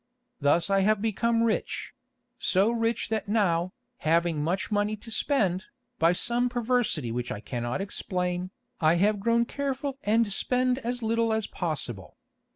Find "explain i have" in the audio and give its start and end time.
7.81-9.19